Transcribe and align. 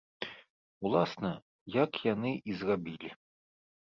Уласна, 0.89 1.29
як 1.75 1.91
яны 2.13 2.31
і 2.53 2.57
зрабілі. 2.61 3.09